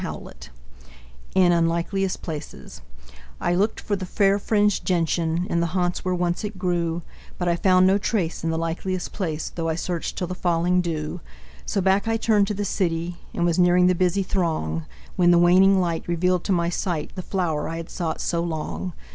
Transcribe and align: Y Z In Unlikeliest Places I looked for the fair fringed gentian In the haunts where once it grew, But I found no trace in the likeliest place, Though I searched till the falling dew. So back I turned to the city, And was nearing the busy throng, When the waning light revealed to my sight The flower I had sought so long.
Y 0.03 0.09
Z 0.09 0.49
In 1.35 1.51
Unlikeliest 1.51 2.23
Places 2.23 2.81
I 3.39 3.53
looked 3.53 3.79
for 3.79 3.95
the 3.95 4.07
fair 4.07 4.39
fringed 4.39 4.83
gentian 4.83 5.45
In 5.47 5.59
the 5.59 5.67
haunts 5.77 6.03
where 6.03 6.15
once 6.15 6.43
it 6.43 6.57
grew, 6.57 7.03
But 7.37 7.47
I 7.47 7.55
found 7.55 7.85
no 7.85 7.99
trace 7.99 8.43
in 8.43 8.49
the 8.49 8.57
likeliest 8.57 9.11
place, 9.13 9.51
Though 9.53 9.69
I 9.69 9.75
searched 9.75 10.17
till 10.17 10.25
the 10.25 10.33
falling 10.33 10.81
dew. 10.81 11.21
So 11.67 11.81
back 11.81 12.07
I 12.07 12.17
turned 12.17 12.47
to 12.47 12.55
the 12.55 12.65
city, 12.65 13.17
And 13.35 13.45
was 13.45 13.59
nearing 13.59 13.85
the 13.85 13.93
busy 13.93 14.23
throng, 14.23 14.87
When 15.17 15.29
the 15.29 15.37
waning 15.37 15.79
light 15.79 16.07
revealed 16.07 16.43
to 16.45 16.51
my 16.51 16.69
sight 16.71 17.11
The 17.13 17.21
flower 17.21 17.69
I 17.69 17.77
had 17.77 17.91
sought 17.91 18.19
so 18.21 18.41
long. 18.41 18.93